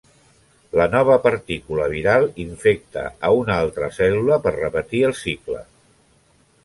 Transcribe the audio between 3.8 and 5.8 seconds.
cèl·lula per repetir el cicle.